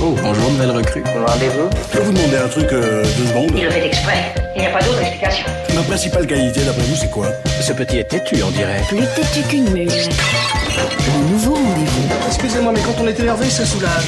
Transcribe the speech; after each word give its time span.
Oh, 0.00 0.14
bonjour, 0.22 0.50
nouvelle 0.52 0.70
recrue. 0.70 1.02
Rendez-vous? 1.04 1.68
Je 1.92 1.98
peux 1.98 2.04
vous 2.04 2.12
demander 2.12 2.36
un 2.36 2.48
truc 2.48 2.72
euh, 2.72 3.02
deux 3.16 3.26
secondes 3.26 3.50
Il 3.56 3.64
le 3.64 3.70
fait 3.70 3.86
exprès. 3.86 4.32
Il 4.54 4.60
n'y 4.60 4.66
a 4.68 4.70
pas 4.70 4.80
d'autre 4.80 5.00
explication. 5.00 5.46
Ma 5.74 5.82
principale 5.82 6.26
qualité, 6.26 6.60
d'après 6.64 6.82
vous, 6.82 6.94
c'est 6.94 7.10
quoi? 7.10 7.26
Ce 7.60 7.72
petit 7.72 7.98
est 7.98 8.04
têtu, 8.04 8.36
on 8.44 8.50
dirait. 8.50 8.80
Plus 8.86 8.98
têtu 9.16 9.42
qu'une 9.48 9.70
mule. 9.70 9.88
Le 9.88 11.30
nouveau 11.32 11.54
rendez-vous. 11.54 12.08
Excusez-moi, 12.28 12.72
mais 12.72 12.80
quand 12.80 13.02
on 13.02 13.08
est 13.08 13.18
énervé, 13.18 13.50
ça 13.50 13.64
soulage. 13.66 14.06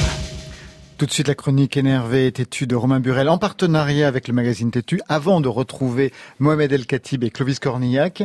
Tout 1.01 1.07
de 1.07 1.13
suite, 1.13 1.29
la 1.29 1.35
chronique 1.35 1.79
énervée 1.79 2.27
et 2.27 2.33
têtue 2.33 2.67
de 2.67 2.77
Romain 2.77 3.01
Burel 3.01 3.31
en 3.31 3.39
partenariat 3.39 4.07
avec 4.07 4.29
le 4.29 4.35
magazine 4.35 4.71
Têtu 4.71 5.01
avant 5.09 5.41
de 5.41 5.49
retrouver 5.49 6.13
Mohamed 6.41 6.71
El 6.75 6.85
Khatib 6.85 7.25
et 7.25 7.31
Clovis 7.31 7.59
Cornillac. 7.59 8.23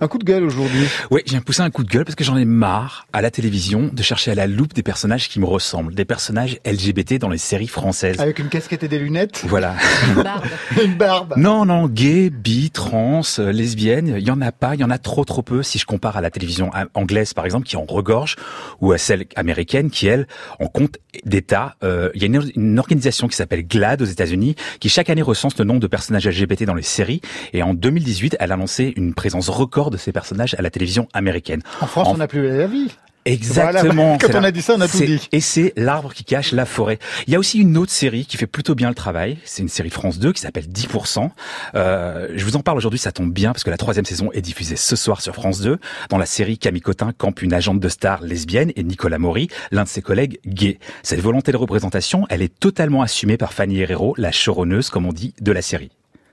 Un 0.00 0.08
coup 0.08 0.18
de 0.18 0.24
gueule 0.24 0.42
aujourd'hui. 0.42 0.88
Oui, 1.12 1.20
j'ai 1.26 1.40
poussé 1.40 1.62
un 1.62 1.70
coup 1.70 1.84
de 1.84 1.88
gueule 1.88 2.04
parce 2.04 2.16
que 2.16 2.24
j'en 2.24 2.36
ai 2.36 2.44
marre 2.44 3.06
à 3.12 3.22
la 3.22 3.30
télévision 3.30 3.88
de 3.92 4.02
chercher 4.02 4.32
à 4.32 4.34
la 4.34 4.48
loupe 4.48 4.74
des 4.74 4.82
personnages 4.82 5.28
qui 5.28 5.38
me 5.38 5.44
ressemblent, 5.44 5.94
des 5.94 6.04
personnages 6.04 6.58
LGBT 6.66 7.18
dans 7.20 7.28
les 7.28 7.38
séries 7.38 7.68
françaises. 7.68 8.18
Avec 8.18 8.40
une 8.40 8.48
casquette 8.48 8.82
et 8.82 8.88
des 8.88 8.98
lunettes. 8.98 9.44
Voilà. 9.46 9.76
Une 10.08 10.20
barbe. 10.24 10.44
une 10.84 10.94
barbe. 10.96 11.34
Non, 11.36 11.66
non, 11.66 11.86
gay, 11.86 12.30
bi, 12.30 12.72
trans, 12.72 13.20
euh, 13.38 13.52
lesbienne, 13.52 14.16
il 14.18 14.26
y 14.26 14.32
en 14.32 14.40
a 14.40 14.50
pas, 14.50 14.74
il 14.74 14.80
y 14.80 14.84
en 14.84 14.90
a 14.90 14.98
trop 14.98 15.24
trop 15.24 15.42
peu 15.42 15.62
si 15.62 15.78
je 15.78 15.86
compare 15.86 16.16
à 16.16 16.20
la 16.20 16.32
télévision 16.32 16.72
a- 16.74 16.86
anglaise 16.94 17.32
par 17.32 17.44
exemple 17.44 17.64
qui 17.68 17.76
en 17.76 17.84
regorge 17.84 18.34
ou 18.80 18.90
à 18.90 18.98
celle 18.98 19.26
américaine 19.36 19.88
qui 19.88 20.08
elle 20.08 20.26
en 20.58 20.66
compte 20.66 20.96
d'État. 21.24 21.76
Euh, 21.84 22.07
Il 22.14 22.20
y 22.22 22.24
a 22.24 22.26
une, 22.26 22.42
une 22.56 22.78
organisation 22.78 23.28
qui 23.28 23.36
s'appelle 23.36 23.66
GLAD 23.66 24.02
aux 24.02 24.06
États-Unis 24.06 24.54
qui 24.80 24.88
chaque 24.88 25.10
année 25.10 25.22
recense 25.22 25.58
le 25.58 25.64
nombre 25.64 25.80
de 25.80 25.86
personnages 25.86 26.26
LGBT 26.28 26.64
dans 26.64 26.74
les 26.74 26.82
séries 26.82 27.20
et 27.52 27.62
en 27.62 27.74
2018 27.74 28.36
elle 28.40 28.52
a 28.52 28.56
lancé 28.56 28.92
une 28.96 29.14
présence 29.14 29.48
record 29.48 29.90
de 29.90 29.96
ces 29.96 30.12
personnages 30.12 30.54
à 30.58 30.62
la 30.62 30.70
télévision 30.70 31.08
américaine. 31.12 31.62
En 31.80 31.86
France, 31.86 32.08
En- 32.08 32.14
on 32.14 32.16
n'a 32.18 32.28
plus 32.28 32.46
la 32.48 32.66
vie. 32.66 32.88
Exactement. 33.28 34.16
Voilà, 34.16 34.18
quand 34.18 34.38
on 34.38 34.44
a 34.44 34.50
dit 34.50 34.62
ça, 34.62 34.74
on 34.76 34.80
a 34.80 34.88
tout 34.88 34.98
dit. 34.98 35.28
Et 35.32 35.40
c'est 35.40 35.74
l'arbre 35.76 36.14
qui 36.14 36.24
cache 36.24 36.52
la 36.52 36.64
forêt. 36.64 36.98
Il 37.26 37.32
y 37.32 37.36
a 37.36 37.38
aussi 37.38 37.58
une 37.58 37.76
autre 37.76 37.92
série 37.92 38.24
qui 38.24 38.38
fait 38.38 38.46
plutôt 38.46 38.74
bien 38.74 38.88
le 38.88 38.94
travail. 38.94 39.36
C'est 39.44 39.62
une 39.62 39.68
série 39.68 39.90
France 39.90 40.18
2 40.18 40.32
qui 40.32 40.40
s'appelle 40.40 40.64
10%. 40.64 41.28
Euh, 41.74 42.28
je 42.34 42.44
vous 42.44 42.56
en 42.56 42.60
parle 42.60 42.78
aujourd'hui, 42.78 42.98
ça 42.98 43.12
tombe 43.12 43.30
bien 43.30 43.52
parce 43.52 43.64
que 43.64 43.70
la 43.70 43.76
troisième 43.76 44.06
saison 44.06 44.30
est 44.32 44.40
diffusée 44.40 44.76
ce 44.76 44.96
soir 44.96 45.20
sur 45.20 45.34
France 45.34 45.60
2. 45.60 45.78
Dans 46.08 46.16
la 46.16 46.24
série, 46.24 46.56
Camille 46.56 46.80
Cotin 46.80 47.12
campe 47.16 47.42
une 47.42 47.52
agente 47.52 47.80
de 47.80 47.88
star 47.88 48.22
lesbienne 48.22 48.72
et 48.76 48.82
Nicolas 48.82 49.18
Maury, 49.18 49.48
l'un 49.72 49.84
de 49.84 49.88
ses 49.88 50.00
collègues 50.00 50.38
gay. 50.46 50.78
Cette 51.02 51.20
volonté 51.20 51.52
de 51.52 51.58
représentation, 51.58 52.26
elle 52.30 52.40
est 52.40 52.58
totalement 52.58 53.02
assumée 53.02 53.36
par 53.36 53.52
Fanny 53.52 53.80
Herrero, 53.80 54.14
la 54.16 54.30
choronneuse, 54.32 54.88
comme 54.88 55.04
on 55.04 55.12
dit, 55.12 55.34
de 55.40 55.52
la 55.52 55.60
série. 55.60 55.90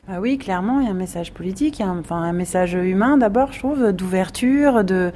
Ah 0.07 0.21
oui, 0.21 0.37
clairement, 0.37 0.79
il 0.79 0.85
y 0.85 0.87
a 0.87 0.91
un 0.91 0.93
message 0.93 1.33
politique, 1.33 1.79
il 1.79 1.81
y 1.81 1.85
a 1.85 1.89
un, 1.89 1.99
enfin, 1.99 2.21
un 2.21 2.31
message 2.31 2.73
humain 2.73 3.17
d'abord, 3.17 3.51
je 3.51 3.59
trouve, 3.59 3.91
d'ouverture, 3.91 4.83
de, 4.83 5.11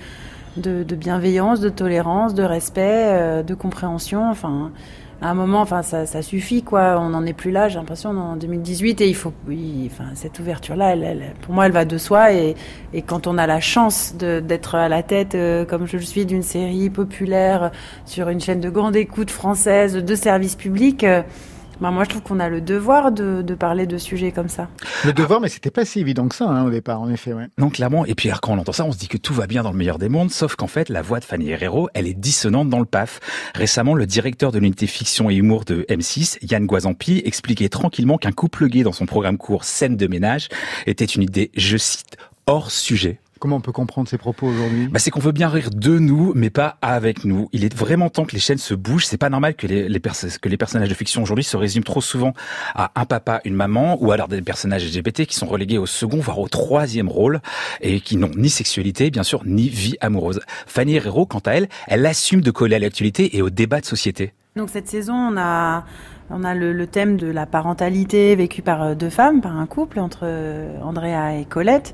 de, 0.57 0.83
de 0.83 0.95
bienveillance, 0.95 1.59
de 1.59 1.69
tolérance, 1.69 2.33
de 2.33 2.43
respect, 2.43 2.81
euh, 3.07 3.43
de 3.43 3.53
compréhension. 3.53 4.29
Enfin, 4.29 4.71
à 5.21 5.29
un 5.29 5.33
moment, 5.33 5.59
enfin, 5.61 5.81
ça, 5.83 6.05
ça 6.05 6.21
suffit, 6.21 6.63
quoi. 6.63 6.97
On 6.99 7.09
n'en 7.09 7.25
est 7.25 7.33
plus 7.33 7.51
là, 7.51 7.67
j'ai 7.67 7.77
l'impression, 7.77 8.11
en 8.11 8.35
2018, 8.37 9.01
et 9.01 9.07
il 9.09 9.15
faut, 9.15 9.33
oui, 9.47 9.89
enfin, 9.91 10.05
cette 10.15 10.39
ouverture-là, 10.39 10.93
elle, 10.93 11.03
elle- 11.03 11.33
pour 11.41 11.53
moi, 11.53 11.65
elle 11.65 11.73
va 11.73 11.83
de 11.85 11.97
soi. 11.97 12.31
Et, 12.33 12.55
et 12.93 13.01
quand 13.01 13.27
on 13.27 13.37
a 13.37 13.45
la 13.45 13.59
chance 13.59 14.15
d'être 14.17 14.75
à 14.75 14.87
la 14.89 15.03
tête, 15.03 15.35
euh, 15.35 15.65
comme 15.65 15.85
je 15.87 15.97
le 15.97 16.03
suis, 16.03 16.25
d'une 16.25 16.43
série 16.43 16.89
populaire 16.89 17.71
sur 18.05 18.29
une 18.29 18.39
chaîne 18.39 18.61
de 18.61 18.69
grande 18.69 18.95
écoute 18.95 19.29
française, 19.31 19.93
de 19.95 20.15
service 20.15 20.55
public. 20.55 21.03
euh, 21.03 21.21
bah, 21.81 21.91
moi, 21.91 22.03
je 22.03 22.09
trouve 22.09 22.21
qu'on 22.21 22.39
a 22.39 22.49
le 22.49 22.61
devoir 22.61 23.11
de, 23.11 23.41
de 23.41 23.55
parler 23.55 23.85
de 23.85 23.97
sujets 23.97 24.31
comme 24.31 24.49
ça. 24.49 24.67
Le 25.05 25.13
devoir, 25.13 25.39
mais 25.39 25.49
c'était 25.49 25.71
pas 25.71 25.85
si 25.85 25.99
évident 25.99 26.27
que 26.27 26.35
ça 26.35 26.45
hein, 26.45 26.65
au 26.65 26.69
départ, 26.69 27.01
en 27.01 27.09
effet. 27.09 27.33
Ouais. 27.33 27.47
Non, 27.57 27.69
clairement. 27.69 28.05
Et 28.05 28.15
puis, 28.15 28.29
alors, 28.29 28.41
quand 28.41 28.53
on 28.53 28.57
entend 28.57 28.71
ça, 28.71 28.85
on 28.85 28.91
se 28.91 28.97
dit 28.97 29.07
que 29.07 29.17
tout 29.17 29.33
va 29.33 29.47
bien 29.47 29.63
dans 29.63 29.71
le 29.71 29.77
meilleur 29.77 29.97
des 29.97 30.09
mondes, 30.09 30.31
sauf 30.31 30.55
qu'en 30.55 30.67
fait, 30.67 30.89
la 30.89 31.01
voix 31.01 31.19
de 31.19 31.25
Fanny 31.25 31.49
Herrero, 31.49 31.89
elle 31.93 32.07
est 32.07 32.13
dissonante 32.13 32.69
dans 32.69 32.79
le 32.79 32.85
PAF. 32.85 33.19
Récemment, 33.55 33.95
le 33.95 34.05
directeur 34.05 34.51
de 34.51 34.59
l'unité 34.59 34.87
fiction 34.87 35.29
et 35.29 35.35
humour 35.35 35.65
de 35.65 35.85
M6, 35.89 36.37
Yann 36.41 36.65
Guazampi, 36.65 37.21
expliquait 37.25 37.69
tranquillement 37.69 38.17
qu'un 38.17 38.31
couple 38.31 38.67
gay 38.67 38.83
dans 38.83 38.91
son 38.91 39.05
programme 39.05 39.37
court 39.37 39.63
Scène 39.63 39.95
de 39.97 40.07
ménage 40.07 40.49
était 40.85 41.05
une 41.05 41.23
idée, 41.23 41.51
je 41.55 41.77
cite, 41.77 42.17
hors 42.45 42.71
sujet. 42.71 43.19
Comment 43.39 43.55
on 43.55 43.61
peut 43.61 43.71
comprendre 43.71 44.09
ces 44.09 44.17
propos 44.17 44.47
aujourd'hui? 44.47 44.89
Bah, 44.89 44.99
c'est 44.99 45.11
qu'on 45.11 45.21
veut 45.21 45.31
bien 45.31 45.47
rire 45.47 45.69
de 45.73 45.97
nous, 45.97 46.33
mais 46.35 46.49
pas 46.49 46.77
avec 46.81 47.23
nous. 47.23 47.47
Il 47.53 47.63
est 47.63 47.73
vraiment 47.73 48.09
temps 48.09 48.25
que 48.25 48.33
les 48.33 48.39
chaînes 48.39 48.57
se 48.57 48.73
bougent. 48.73 49.05
C'est 49.05 49.17
pas 49.17 49.29
normal 49.29 49.55
que 49.55 49.65
les, 49.65 49.87
que 49.89 50.49
les 50.49 50.57
personnages 50.57 50.89
de 50.89 50.93
fiction 50.93 51.23
aujourd'hui 51.23 51.45
se 51.45 51.55
résument 51.55 51.83
trop 51.83 52.01
souvent 52.01 52.33
à 52.75 52.91
un 52.95 53.05
papa, 53.05 53.39
une 53.45 53.55
maman, 53.55 53.97
ou 54.01 54.11
alors 54.11 54.27
des 54.27 54.41
personnages 54.41 54.85
LGBT 54.85 55.25
qui 55.25 55.35
sont 55.35 55.45
relégués 55.47 55.77
au 55.77 55.85
second, 55.85 56.19
voire 56.19 56.39
au 56.39 56.49
troisième 56.49 57.07
rôle, 57.07 57.39
et 57.79 58.01
qui 58.01 58.17
n'ont 58.17 58.31
ni 58.35 58.49
sexualité, 58.49 59.09
bien 59.09 59.23
sûr, 59.23 59.43
ni 59.45 59.69
vie 59.69 59.95
amoureuse. 60.01 60.41
Fanny 60.67 60.95
Herrero, 60.95 61.25
quant 61.25 61.39
à 61.39 61.51
elle, 61.51 61.69
elle 61.87 62.05
assume 62.05 62.41
de 62.41 62.51
coller 62.51 62.75
à 62.75 62.79
l'actualité 62.79 63.37
et 63.37 63.41
au 63.41 63.49
débat 63.49 63.79
de 63.79 63.85
société. 63.85 64.33
Donc 64.55 64.69
cette 64.69 64.87
saison, 64.89 65.13
on 65.13 65.37
a, 65.37 65.85
on 66.31 66.43
a 66.43 66.53
le, 66.53 66.73
le 66.73 66.87
thème 66.87 67.17
de 67.17 67.27
la 67.27 67.45
parentalité 67.45 68.35
vécue 68.35 68.61
par 68.61 68.83
euh, 68.83 68.95
deux 68.95 69.09
femmes, 69.09 69.41
par 69.41 69.57
un 69.57 69.65
couple 69.65 69.99
entre 69.99 70.21
euh, 70.23 70.79
Andrea 70.83 71.35
et 71.39 71.45
Colette. 71.45 71.93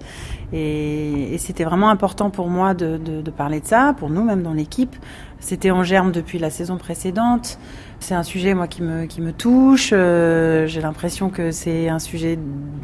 Et, 0.53 1.34
et 1.34 1.38
c'était 1.38 1.63
vraiment 1.63 1.90
important 1.90 2.29
pour 2.29 2.47
moi 2.50 2.73
de, 2.73 2.97
de, 2.97 3.22
de 3.22 3.31
parler 3.31 3.59
de 3.59 3.66
ça, 3.66 3.94
pour 3.97 4.09
nous 4.09 4.23
même 4.23 4.44
dans 4.44 4.53
l'équipe. 4.53 4.96
C'était 5.40 5.72
en 5.72 5.84
germe 5.84 6.12
depuis 6.12 6.40
la 6.40 6.50
saison 6.50 6.78
précédente. 6.78 7.59
C'est 8.00 8.16
un 8.16 8.23
sujet 8.23 8.53
moi 8.53 8.68
qui 8.68 8.81
me 8.81 9.06
qui 9.06 9.22
me 9.22 9.31
touche. 9.31 9.91
Euh, 9.94 10.68
J'ai 10.68 10.81
l'impression 10.81 11.29
que 11.29 11.51
c'est 11.51 11.88
un 11.88 12.00
sujet 12.00 12.38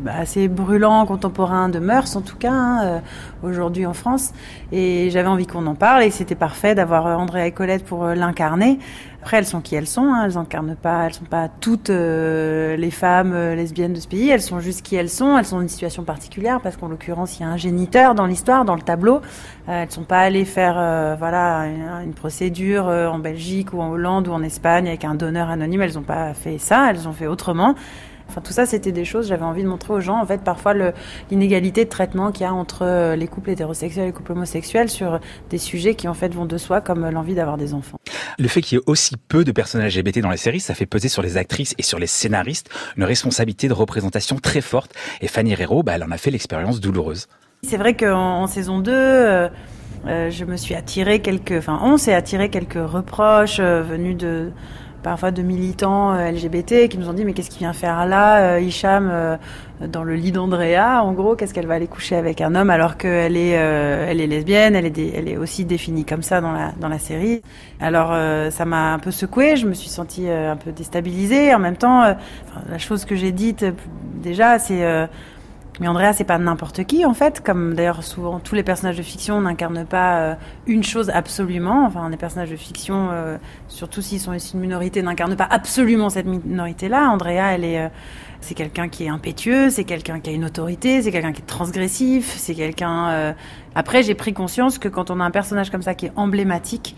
assez 0.08 0.48
brûlant, 0.48 1.06
contemporain 1.06 1.70
de 1.70 1.80
mœurs 1.80 2.16
en 2.16 2.22
tout 2.22 2.38
cas 2.38 2.52
hein, 2.52 2.84
euh, 2.84 3.00
aujourd'hui 3.44 3.86
en 3.86 3.94
France. 3.94 4.32
Et 4.72 5.10
j'avais 5.12 5.28
envie 5.28 5.48
qu'on 5.48 5.66
en 5.68 5.76
parle 5.76 6.04
et 6.04 6.12
c'était 6.12 6.36
parfait 6.36 6.76
d'avoir 6.76 7.20
Andrea 7.20 7.46
et 7.48 7.52
Colette 7.52 7.84
pour 7.86 8.06
euh, 8.06 8.16
l'incarner. 8.16 8.80
Après, 9.22 9.38
elles 9.38 9.46
sont 9.46 9.62
qui 9.62 9.76
elles 9.76 9.86
sont. 9.86 10.12
Hein, 10.14 10.24
elles 10.26 10.38
incarnent 10.38 10.76
pas, 10.76 11.06
elles 11.06 11.14
sont 11.14 11.26
pas 11.26 11.48
toutes 11.48 11.92
euh, 11.92 12.76
les 12.76 12.90
femmes 12.90 13.36
lesbiennes 13.54 13.94
de 13.94 14.00
ce 14.00 14.08
pays. 14.08 14.30
Elles 14.30 14.42
sont 14.42 14.60
juste 14.60 14.82
qui 14.82 14.96
elles 14.96 15.10
sont. 15.10 15.38
Elles 15.38 15.46
sont 15.46 15.58
dans 15.58 15.62
une 15.62 15.70
situation 15.70 16.04
particulière 16.04 16.60
parce 16.62 16.76
qu'en 16.78 16.88
l'occurrence, 16.88 17.38
il 17.38 17.44
y 17.44 17.46
a 17.46 17.50
un 17.50 17.58
géniteur 17.58 18.16
dans 18.16 18.26
l'histoire, 18.26 18.66
dans 18.66 18.74
le 18.76 18.82
tableau. 18.82 19.18
Euh, 19.70 19.84
elles 19.84 19.92
sont 19.92 20.06
pas 20.06 20.22
allées 20.22 20.46
faire, 20.46 20.74
voilà, 21.20 21.68
une, 21.68 22.06
une 22.06 22.14
procédure 22.14 22.41
euh, 22.50 23.08
en 23.08 23.20
Belgique 23.20 23.74
ou 23.74 23.82
en 23.82 23.90
Hollande 23.90 24.28
ou 24.28 24.32
en 24.32 24.42
Espagne 24.42 24.88
avec 24.88 25.06
un 25.06 25.16
donneur 25.16 25.50
anonyme. 25.50 25.82
Elles 25.82 26.00
ont 26.00 26.04
pas 26.04 26.34
fait 26.34 26.58
ça. 26.58 26.90
Elles 26.90 27.08
ont 27.08 27.14
fait 27.14 27.28
autrement. 27.28 27.76
Enfin, 28.28 28.42
tout 28.42 28.54
ça, 28.54 28.66
c'était 28.66 28.94
des 28.94 29.04
choses. 29.04 29.28
J'avais 29.28 29.44
envie 29.44 29.62
de 29.62 29.68
montrer 29.68 29.94
aux 29.94 30.00
gens, 30.00 30.18
en 30.18 30.26
fait, 30.26 30.42
parfois 30.42 30.74
l'inégalité 31.30 31.84
de 31.84 31.90
traitement 31.90 32.32
qu'il 32.32 32.44
y 32.44 32.46
a 32.46 32.54
entre 32.54 32.86
euh, 32.86 33.16
les 33.18 33.28
couples 33.28 33.50
hétérosexuels 33.50 34.06
et 34.06 34.08
les 34.08 34.14
couples 34.14 34.32
homosexuels 34.32 34.90
sur 34.90 35.20
des 35.50 35.58
sujets 35.58 35.96
qui, 35.96 36.08
en 36.08 36.14
fait, 36.14 36.34
vont 36.34 36.46
de 36.46 36.58
soi, 36.58 36.80
comme 36.80 37.04
euh, 37.04 37.12
l'envie 37.12 37.36
d'avoir 37.36 37.58
des 37.58 37.74
enfants. 37.74 38.00
Le 38.40 38.48
fait 38.48 38.62
qu'il 38.62 38.78
y 38.78 38.80
ait 38.80 38.84
aussi 38.88 39.18
peu 39.18 39.44
de 39.44 39.52
personnages 39.52 39.98
LGBT 39.98 40.20
dans 40.20 40.32
les 40.32 40.38
séries, 40.38 40.62
ça 40.62 40.74
fait 40.74 40.86
peser 40.86 41.10
sur 41.10 41.22
les 41.22 41.36
actrices 41.36 41.76
et 41.78 41.84
sur 41.84 42.00
les 42.00 42.08
scénaristes 42.08 42.70
une 42.96 43.04
responsabilité 43.04 43.68
de 43.68 43.74
représentation 43.74 44.38
très 44.38 44.62
forte. 44.62 44.94
Et 45.20 45.28
Fanny 45.28 45.52
Herrero, 45.52 45.84
bah, 45.84 45.94
elle 45.96 46.04
en 46.04 46.12
a 46.12 46.18
fait 46.18 46.32
l'expérience 46.32 46.80
douloureuse. 46.80 47.28
C'est 47.64 47.78
vrai 47.78 47.96
qu'en 47.96 48.42
en 48.42 48.48
saison 48.48 48.80
2, 48.80 48.92
euh, 48.92 48.96
euh, 48.96 49.50
je 50.06 50.46
me 50.46 50.58
suis 50.58 50.76
attiré 50.76 51.20
quelques, 51.20 51.54
enfin, 51.58 51.80
on 51.84 51.98
s'est 51.98 52.14
attiré 52.14 52.50
quelques 52.50 52.74
reproches 52.74 53.60
euh, 53.60 53.82
venus 53.82 54.18
de 54.18 54.52
parfois 55.04 55.32
de 55.32 55.42
militants 55.42 56.14
euh, 56.14 56.32
LGBT 56.32 56.88
qui 56.88 56.98
nous 56.98 57.10
ont 57.10 57.14
dit 57.14 57.26
mais 57.26 57.34
qu'est-ce 57.34 57.50
qu'il 57.50 57.60
vient 57.60 57.74
faire 57.74 58.06
là, 58.06 58.56
euh, 58.56 58.60
Hicham, 58.60 59.10
euh, 59.12 59.38
dans 59.88 60.04
le 60.04 60.14
lit 60.14 60.32
d'Andrea, 60.32 61.04
en 61.04 61.14
gros, 61.14 61.36
qu'est-ce 61.36 61.54
qu'elle 61.54 61.66
va 61.66 61.74
aller 61.74 61.88
coucher 61.88 62.16
avec 62.16 62.40
un 62.42 62.54
homme 62.54 62.70
alors 62.70 62.98
qu'elle 62.98 63.36
est, 63.36 63.58
euh, 63.58 64.06
elle 64.08 64.22
est 64.22 64.28
lesbienne, 64.28 64.76
elle 64.76 64.86
est, 64.86 65.12
elle 65.16 65.28
est 65.28 65.38
aussi 65.38 65.66
définie 65.66 66.06
comme 66.06 66.22
ça 66.22 66.40
dans 66.40 66.52
la 66.52 66.72
dans 66.80 66.88
la 66.88 67.00
série. 67.00 67.42
Alors 67.80 68.10
euh, 68.12 68.52
ça 68.52 68.66
m'a 68.66 68.94
un 68.94 69.00
peu 69.00 69.12
secouée, 69.12 69.56
je 69.56 69.68
me 69.68 69.74
suis 69.74 69.90
sentie 69.90 70.30
euh, 70.30 70.52
un 70.52 70.56
peu 70.56 70.72
déstabilisée. 70.72 71.54
En 71.54 71.60
même 71.60 71.78
temps, 71.78 72.04
euh, 72.04 72.14
la 72.70 72.78
chose 72.78 73.06
que 73.06 73.16
j'ai 73.16 73.32
dite 73.32 73.64
euh, 73.64 73.72
déjà, 74.22 74.60
c'est 74.60 74.84
euh, 74.84 75.08
mais 75.80 75.88
Andrea, 75.88 76.14
c'est 76.14 76.26
pas 76.26 76.38
n'importe 76.38 76.84
qui 76.84 77.06
en 77.06 77.14
fait, 77.14 77.42
comme 77.42 77.74
d'ailleurs 77.76 78.04
souvent 78.04 78.40
tous 78.40 78.56
les 78.56 78.64
personnages 78.64 78.98
de 78.98 79.02
fiction 79.04 79.40
n'incarnent 79.42 79.86
pas 79.86 80.20
euh, 80.20 80.36
une 80.68 80.84
chose 80.84 81.10
absolument. 81.10 81.86
Enfin, 81.86 82.10
les 82.10 82.18
personnages 82.18 82.52
de 82.52 82.56
fiction, 82.58 83.10
euh, 83.12 83.38
surtout 83.68 84.02
s'ils 84.02 84.20
sont 84.20 84.34
issus 84.34 84.52
d'une 84.52 84.62
minorité, 84.62 85.02
n'incarnent 85.02 85.38
pas 85.38 85.48
absolument 85.50 86.10
cette 86.10 86.26
minorité-là. 86.28 87.10
Andrea, 87.10 87.54
elle 87.54 87.64
est, 87.64 87.80
euh, 87.80 87.90
c'est 88.42 88.54
quelqu'un 88.54 88.90
qui 88.90 89.06
est 89.06 89.10
impétueux, 89.10 89.70
c'est 89.70 89.86
quelqu'un 89.86 90.20
qui 90.20 90.30
a 90.30 90.34
une 90.34 90.46
autorité, 90.46 91.02
c'est 91.02 91.12
quelqu'un 91.12 91.32
qui 91.32 91.42
est 91.42 91.46
transgressif, 91.46 92.34
c'est 92.38 92.54
quelqu'un. 92.54 93.10
euh, 93.10 93.34
Après, 93.74 94.04
j'ai 94.04 94.14
pris 94.16 94.34
conscience 94.34 94.78
que 94.78 94.90
quand 94.90 95.10
on 95.10 95.20
a 95.20 95.24
un 95.24 95.32
personnage 95.32 95.70
comme 95.70 95.84
ça 95.84 95.96
qui 95.96 96.08
est 96.08 96.12
emblématique 96.16 96.96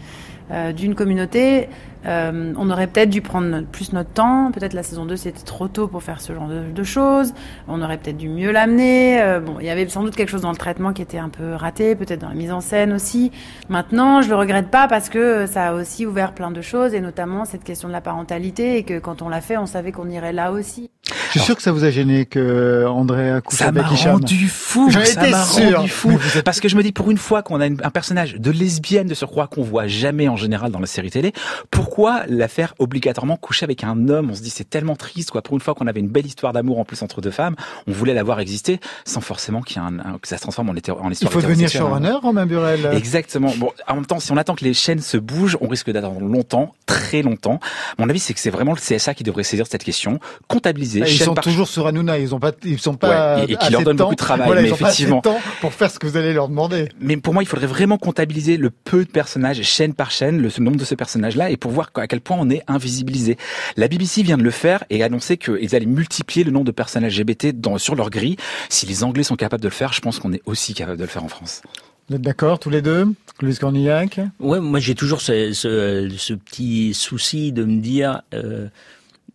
d'une 0.76 0.96
communauté, 0.96 1.70
euh, 2.06 2.54
on 2.58 2.70
aurait 2.70 2.88
peut-être 2.88 3.10
dû 3.10 3.22
prendre 3.22 3.64
plus 3.64 3.94
notre 3.94 4.10
temps. 4.10 4.52
Peut-être 4.52 4.74
la 4.74 4.84
saison 4.84 5.06
2 5.06 5.16
c'était 5.16 5.44
trop 5.44 5.68
tôt 5.68 5.88
pour 5.88 6.04
faire 6.04 6.22
ce 6.22 6.34
genre 6.34 6.48
de, 6.48 6.72
de 6.72 6.84
choses. 6.84 7.34
On 7.68 7.82
aurait 7.82 7.98
peut-être 7.98 8.18
dû 8.18 8.30
mieux 8.30 8.52
l'amener. 8.52 9.22
Euh, 9.22 9.40
bon, 9.40 9.58
il 9.60 9.66
y 9.66 9.70
avait 9.70 9.88
sans 9.88 10.04
doute 10.04 10.16
quelque 10.16 10.30
chose 10.30 10.42
dans 10.42 10.52
le 10.52 10.58
traitement 10.58 10.94
qui 10.94 11.02
était 11.02 11.18
un 11.18 11.30
peu 11.30 11.54
raté, 11.54 11.96
peut-être 11.96 12.22
dans 12.22 12.30
la 12.30 12.36
mise 12.36 12.52
en 12.52 12.62
scène 12.62 12.94
aussi. 12.94 13.32
Maintenant, 13.70 14.22
je 14.22 14.30
le 14.30 14.36
regrette 14.36 14.70
pas 14.70 14.88
parce 14.88 15.10
que 15.10 15.46
ça 15.46 15.70
a 15.70 15.74
aussi 15.74 16.06
ouvert 16.06 16.34
plein 16.34 16.52
de 16.52 16.62
choses 16.62 16.94
et 16.94 17.02
notamment 17.02 17.46
cette 17.46 17.64
question 17.64 17.88
de 17.88 17.94
la 17.94 18.02
parentalité 18.02 18.78
et 18.78 18.84
que 18.84 19.00
quand 19.00 19.22
on 19.22 19.30
l'a 19.30 19.42
fait, 19.42 19.58
on 19.58 19.66
savait 19.66 19.92
qu'on 19.92 20.10
irait 20.10 20.34
là 20.34 20.52
aussi. 20.52 20.90
Suis 21.40 21.46
sûr 21.46 21.56
que 21.56 21.62
ça 21.62 21.72
vous 21.72 21.84
a 21.84 21.90
gêné 21.92 22.26
que 22.26 22.86
André 22.88 23.32
a 23.32 23.42
couché 23.42 23.58
Ça 23.64 23.72
m'a 23.72 23.82
avec 23.86 23.92
Hicham. 23.94 24.14
rendu 24.14 24.48
fou, 24.50 24.90
ça 24.92 25.30
m'a 25.30 25.44
sûr. 25.46 25.78
rendu 25.78 25.90
fou. 25.90 26.20
Parce 26.46 26.60
que 26.60 26.68
je 26.68 26.76
me 26.76 26.84
dis, 26.84 26.92
pour 26.92 27.12
une 27.12 27.18
fois 27.18 27.42
qu'on 27.44 27.60
a 27.62 27.66
une- 27.68 27.80
un 27.84 27.90
personnage 27.90 28.36
de 28.36 28.52
lesbienne 28.52 29.08
de 29.08 29.14
surcroît 29.14 29.48
qu'on 29.48 29.64
voit 29.64 29.88
jamais 29.88 30.28
en 30.28 30.36
général 30.38 30.72
dans 30.72 30.80
la 30.80 30.86
série 30.88 31.10
télé, 31.12 31.34
pourquoi 31.72 32.24
la 32.28 32.48
faire 32.48 32.74
obligatoirement 32.80 33.38
coucher 33.38 33.64
avec 33.64 33.84
un 33.84 34.10
homme? 34.10 34.30
On 34.32 34.36
se 34.36 34.42
dit, 34.42 34.50
c'est 34.50 34.70
tellement 34.70 34.96
triste, 34.96 35.32
quoi. 35.32 35.42
Pour 35.42 35.56
une 35.56 35.62
fois 35.62 35.74
qu'on 35.76 35.88
avait 35.88 36.00
une 36.00 36.08
belle 36.10 36.26
histoire 36.26 36.54
d'amour 36.54 36.80
en 36.80 36.86
plus 36.86 37.02
entre 37.02 37.22
deux 37.22 37.32
femmes, 37.32 37.56
on 37.88 37.92
voulait 37.92 38.14
la 38.14 38.24
voir 38.24 38.40
exister 38.40 38.80
sans 39.06 39.22
forcément 39.22 39.62
qu'il 39.62 39.78
y 39.78 39.86
ait 39.86 39.88
un, 39.88 40.00
un- 40.00 40.18
que 40.22 40.28
ça 40.28 40.38
se 40.38 40.42
transforme 40.42 40.70
en, 40.70 40.74
hétéro- 40.74 41.00
en 41.02 41.10
Il 41.10 41.14
histoire 41.14 41.32
faut 41.34 41.42
devenir 41.42 41.70
showrunner, 41.70 42.14
Romain 42.22 42.46
Burel. 42.46 42.90
Exactement. 42.94 43.52
Bon, 43.58 43.72
en 43.88 43.96
même 43.96 44.06
temps, 44.06 44.20
si 44.20 44.32
on 44.32 44.38
attend 44.38 44.56
que 44.56 44.64
les 44.66 44.74
chaînes 44.74 45.02
se 45.02 45.18
bougent, 45.18 45.58
on 45.62 45.68
risque 45.68 45.90
d'attendre 45.92 46.22
longtemps, 46.22 46.74
très 46.86 47.22
longtemps. 47.22 47.60
Mon 47.98 48.10
avis, 48.10 48.20
c'est 48.20 48.34
que 48.34 48.40
c'est 48.40 48.50
vraiment 48.50 48.74
le 48.74 48.80
CSA 48.80 49.14
qui 49.14 49.24
devrait 49.24 49.44
saisir 49.44 49.66
cette 49.68 49.84
question, 49.84 50.20
comptabiliser 50.48 51.02
Ah, 51.04 51.06
Ils 51.24 51.26
sont 51.26 51.34
par 51.34 51.44
toujours 51.44 51.68
sur 51.68 51.88
Hanouna, 51.88 52.20
ils 52.20 52.34
ont 52.36 52.40
pas, 52.40 52.52
ils 52.64 52.80
sont 52.80 52.96
pas. 52.96 53.36
Ouais, 53.38 53.46
et- 53.48 53.52
et 53.54 53.56
qui 53.58 53.72
leur 53.72 53.82
donne 53.84 53.98
temps. 53.98 54.04
beaucoup 54.06 54.16
de 54.16 54.20
travail, 54.20 54.46
Voilà, 54.48 54.62
mais 54.62 54.70
ils 54.70 54.74
ont 54.74 54.78
pas 54.78 54.88
assez 54.88 55.04
de 55.04 55.10
effectivement. 55.10 55.22
temps 55.22 55.40
pour 55.62 55.74
faire 55.74 55.90
ce 55.92 56.00
que 56.00 56.08
vous 56.08 56.18
allez 56.18 56.34
leur 56.34 56.48
demander. 56.50 56.90
Mais 57.00 57.18
pour 57.18 57.34
moi, 57.34 57.44
il 57.44 57.46
faudrait 57.46 57.68
vraiment 57.68 57.98
comptabiliser 57.98 58.58
le 58.58 58.70
peu 58.70 59.06
de 59.06 59.10
personnages, 59.10 59.62
chaîne 59.64 59.94
par 59.94 60.12
chaîne, 60.12 60.42
le 60.42 60.50
nombre 60.60 60.78
de 60.78 60.86
ce 60.86 60.96
personnage-là, 60.96 61.50
et 61.50 61.58
pour 61.58 61.72
voir 61.72 61.90
à 61.96 62.08
quel 62.08 62.22
point 62.22 62.38
on 62.40 62.50
est 62.50 62.62
invisibilisé. 62.68 63.38
La 63.78 63.88
BBC 63.88 64.24
vient 64.24 64.38
de 64.38 64.44
le 64.44 64.52
faire 64.52 64.84
et 64.90 65.04
annoncer 65.04 65.38
qu'ils 65.38 65.76
allaient 65.76 65.86
multiplier 65.86 66.44
le 66.44 66.52
nombre 66.52 66.66
de 66.66 66.72
personnages 66.72 67.18
LGBT 67.20 67.52
dans, 67.60 67.78
sur 67.78 67.96
leur 67.96 68.10
grille. 68.10 68.38
Si 68.70 68.86
les 68.86 69.04
Anglais 69.04 69.24
sont 69.24 69.36
capables 69.36 69.64
de 69.64 69.68
le 69.70 69.74
faire, 69.74 69.94
je 69.94 70.02
pense 70.02 70.20
qu'on 70.20 70.34
est 70.34 70.42
aussi 70.46 70.74
capable 70.74 70.98
de 70.98 71.04
le 71.04 71.10
faire 71.10 71.24
en 71.24 71.28
France. 71.28 71.62
Vous 72.10 72.16
êtes 72.18 72.22
d'accord 72.22 72.60
tous 72.60 72.70
les 72.70 72.82
deux? 72.82 73.08
Louis 73.42 73.56
Cornillac? 73.56 74.20
Ouais, 74.42 74.60
moi 74.60 74.80
j'ai 74.80 74.94
toujours 74.94 75.22
ce, 75.22 75.54
ce, 75.54 76.10
ce 76.18 76.34
petit 76.34 76.94
souci 76.94 77.52
de 77.54 77.64
me 77.64 77.80
dire, 77.82 78.22
euh, 78.34 78.68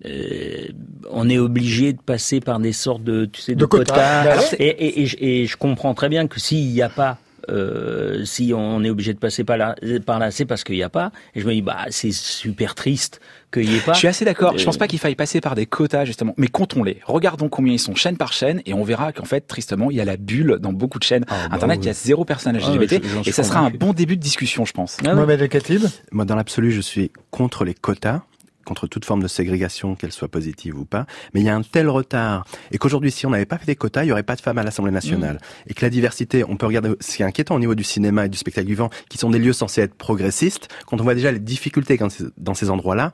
euh, 0.06 0.66
on 1.10 1.28
est 1.28 1.38
obligé 1.38 1.92
de 1.92 2.00
passer 2.00 2.40
par 2.40 2.60
des 2.60 2.72
sortes 2.72 3.02
de, 3.02 3.24
tu 3.26 3.40
sais, 3.40 3.54
de, 3.54 3.58
De 3.60 3.64
quotas. 3.66 4.52
Et, 4.58 4.66
et, 4.66 5.02
et, 5.02 5.06
je- 5.06 5.16
et 5.20 5.46
je 5.46 5.56
comprends 5.56 5.94
très 5.94 6.08
bien 6.08 6.26
que 6.28 6.38
s'il 6.38 6.68
n'y 6.72 6.82
a 6.82 6.88
pas 6.88 7.18
euh, 7.50 8.26
si 8.26 8.52
on 8.54 8.84
est 8.84 8.90
obligé 8.90 9.14
de 9.14 9.18
passer 9.18 9.42
par 9.42 9.56
là, 9.56 9.74
par 10.04 10.18
là 10.18 10.30
c'est 10.30 10.44
parce 10.44 10.64
qu'il 10.64 10.74
n'y 10.74 10.82
a 10.82 10.90
pas. 10.90 11.12
Et 11.34 11.40
je 11.40 11.46
me 11.46 11.52
dis, 11.54 11.62
bah, 11.62 11.86
c'est 11.88 12.12
super 12.12 12.74
triste 12.74 13.20
qu'il 13.50 13.66
n'y 13.66 13.76
ait 13.76 13.80
pas. 13.80 13.94
Je 13.94 14.00
suis 14.00 14.08
assez 14.08 14.26
d'accord. 14.26 14.52
Je 14.58 14.62
Euh, 14.62 14.64
pense 14.66 14.76
pas 14.76 14.86
qu'il 14.86 14.98
faille 14.98 15.14
passer 15.14 15.40
par 15.40 15.54
des 15.54 15.64
quotas, 15.64 16.04
justement. 16.04 16.34
Mais 16.36 16.48
comptons-les. 16.48 16.98
Regardons 17.06 17.48
combien 17.48 17.72
ils 17.72 17.78
sont 17.78 17.94
chaîne 17.94 18.18
par 18.18 18.34
chaîne 18.34 18.60
et 18.66 18.74
on 18.74 18.82
verra 18.84 19.12
qu'en 19.14 19.24
fait, 19.24 19.40
tristement, 19.46 19.90
il 19.90 19.96
y 19.96 20.00
a 20.02 20.04
la 20.04 20.18
bulle 20.18 20.58
dans 20.60 20.74
beaucoup 20.74 20.98
de 20.98 21.04
chaînes 21.04 21.24
Ah, 21.28 21.48
bah 21.48 21.54
Internet. 21.56 21.78
oui. 21.78 21.84
Il 21.84 21.86
y 21.86 21.90
a 21.90 21.94
zéro 21.94 22.26
personnage 22.26 22.64
Ah, 22.66 22.70
LGBT. 22.74 23.00
je- 23.02 23.08
j'en 23.08 23.22
et 23.22 23.32
ça 23.32 23.42
sera 23.42 23.60
un 23.60 23.70
bon 23.70 23.94
début 23.94 24.16
de 24.18 24.22
discussion, 24.22 24.66
je 24.66 24.72
pense. 24.74 24.98
Ah. 25.06 25.14
Mohamed 25.14 25.40
El 25.40 25.48
Khatib? 25.48 25.84
Moi, 26.12 26.26
dans 26.26 26.36
l'absolu, 26.36 26.70
je 26.70 26.82
suis 26.82 27.10
contre 27.30 27.64
les 27.64 27.72
quotas 27.72 28.20
contre 28.68 28.86
toute 28.86 29.04
forme 29.04 29.22
de 29.22 29.28
ségrégation, 29.28 29.94
qu'elle 29.96 30.12
soit 30.12 30.28
positive 30.28 30.78
ou 30.78 30.84
pas. 30.84 31.06
Mais 31.34 31.40
il 31.40 31.46
y 31.46 31.48
a 31.48 31.56
un 31.56 31.62
tel 31.62 31.88
retard. 31.88 32.44
Et 32.70 32.78
qu'aujourd'hui, 32.78 33.10
si 33.10 33.26
on 33.26 33.30
n'avait 33.30 33.46
pas 33.46 33.58
fait 33.58 33.66
des 33.66 33.76
quotas, 33.76 34.02
il 34.02 34.06
n'y 34.06 34.12
aurait 34.12 34.22
pas 34.22 34.36
de 34.36 34.40
femmes 34.40 34.58
à 34.58 34.62
l'Assemblée 34.62 34.92
nationale. 34.92 35.36
Mmh. 35.36 35.70
Et 35.70 35.74
que 35.74 35.84
la 35.84 35.90
diversité, 35.90 36.44
on 36.48 36.56
peut 36.56 36.66
regarder 36.66 36.90
ce 37.00 37.16
qui 37.16 37.22
est 37.22 37.26
inquiétant 37.26 37.54
au 37.54 37.58
niveau 37.60 37.74
du 37.74 37.84
cinéma 37.84 38.26
et 38.26 38.28
du 38.28 38.36
spectacle 38.38 38.68
vivant, 38.68 38.90
qui 39.08 39.18
sont 39.18 39.30
des 39.30 39.38
lieux 39.38 39.52
censés 39.52 39.80
être 39.80 39.94
progressistes. 39.94 40.68
Quand 40.86 41.00
on 41.00 41.04
voit 41.04 41.14
déjà 41.14 41.32
les 41.32 41.38
difficultés 41.38 41.98
dans 42.36 42.54
ces 42.54 42.70
endroits-là, 42.70 43.12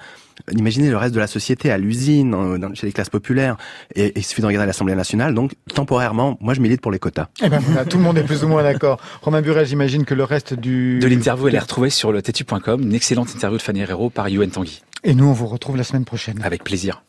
imaginez 0.52 0.90
le 0.90 0.96
reste 0.96 1.14
de 1.14 1.20
la 1.20 1.26
société, 1.28 1.70
à 1.70 1.78
l'usine, 1.78 2.30
dans- 2.58 2.74
chez 2.74 2.86
les 2.86 2.92
classes 2.92 3.10
populaires. 3.10 3.56
Et, 3.94 4.06
et 4.06 4.12
il 4.18 4.24
suffit 4.24 4.42
de 4.42 4.46
regarder 4.46 4.66
l'Assemblée 4.66 4.94
nationale. 4.94 5.34
Donc, 5.34 5.52
temporairement, 5.74 6.36
moi, 6.40 6.54
je 6.54 6.60
milite 6.60 6.80
pour 6.80 6.90
les 6.90 6.98
quotas. 6.98 7.28
Eh 7.42 7.48
ben 7.48 7.60
voilà, 7.60 7.84
tout 7.84 7.96
le 7.98 8.02
monde 8.02 8.18
est 8.18 8.24
plus 8.24 8.42
ou 8.44 8.48
moins 8.48 8.62
d'accord. 8.62 9.00
Romain 9.22 9.42
Burel, 9.42 9.66
j'imagine 9.66 10.04
que 10.04 10.14
le 10.14 10.24
reste 10.24 10.54
du... 10.54 10.98
De 10.98 11.06
l'interview, 11.06 11.48
elle 11.48 11.54
est 11.54 11.58
retrouvée 11.60 11.90
sur 11.90 12.10
le 12.12 12.22
tetu.com. 12.22 12.82
Une 12.82 12.94
excellente 12.94 13.30
interview 13.34 13.58
de 13.58 13.62
Fanny 13.62 13.80
Herrero 13.80 14.10
par 14.10 14.28
Yuen 14.28 14.50
Tanguy. 14.50 14.82
Et 15.06 15.14
nous, 15.14 15.26
on 15.26 15.32
vous 15.32 15.46
retrouve 15.46 15.76
la 15.76 15.84
semaine 15.84 16.06
prochaine. 16.06 16.40
Avec 16.42 16.64
plaisir. 16.64 17.02